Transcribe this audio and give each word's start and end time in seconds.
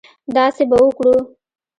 داسې 0.35 0.63
به 0.69 0.75
وکړو. 0.83 1.15